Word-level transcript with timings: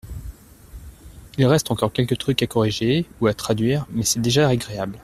Il 1.37 1.45
reste 1.45 1.69
encore 1.69 1.93
quelques 1.93 2.17
trucs 2.17 2.41
à 2.41 2.47
corriger 2.47 3.05
ou 3.19 3.27
à 3.27 3.35
traduire 3.35 3.85
mais 3.91 4.01
c’est 4.01 4.19
déjà 4.19 4.47
agréable. 4.47 4.97